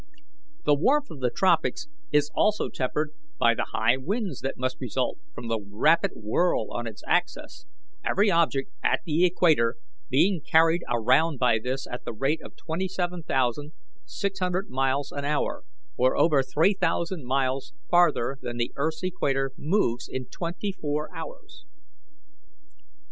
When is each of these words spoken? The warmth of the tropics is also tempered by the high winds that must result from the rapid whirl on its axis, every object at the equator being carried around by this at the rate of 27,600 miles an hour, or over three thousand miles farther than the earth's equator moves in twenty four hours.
The 0.65 0.73
warmth 0.73 1.11
of 1.11 1.19
the 1.19 1.29
tropics 1.29 1.87
is 2.11 2.31
also 2.33 2.69
tempered 2.69 3.11
by 3.37 3.53
the 3.53 3.67
high 3.71 3.97
winds 3.97 4.41
that 4.41 4.57
must 4.57 4.79
result 4.81 5.19
from 5.35 5.47
the 5.47 5.59
rapid 5.63 6.13
whirl 6.15 6.71
on 6.71 6.87
its 6.87 7.03
axis, 7.07 7.67
every 8.03 8.31
object 8.31 8.71
at 8.83 9.01
the 9.05 9.23
equator 9.25 9.75
being 10.09 10.41
carried 10.41 10.81
around 10.89 11.37
by 11.37 11.59
this 11.59 11.85
at 11.85 12.03
the 12.03 12.13
rate 12.13 12.41
of 12.43 12.55
27,600 12.55 14.69
miles 14.71 15.11
an 15.11 15.23
hour, 15.23 15.65
or 15.97 16.17
over 16.17 16.41
three 16.41 16.73
thousand 16.73 17.23
miles 17.27 17.75
farther 17.91 18.39
than 18.41 18.57
the 18.57 18.71
earth's 18.77 19.03
equator 19.03 19.51
moves 19.55 20.07
in 20.09 20.25
twenty 20.29 20.71
four 20.71 21.15
hours. 21.15 21.63